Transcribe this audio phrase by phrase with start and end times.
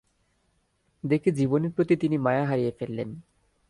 [1.03, 3.09] দেখে জীবনের প্রতি তিনি মায়া হারিয়ে ফেললেন।